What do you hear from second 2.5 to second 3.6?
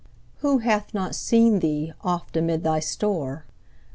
thy store?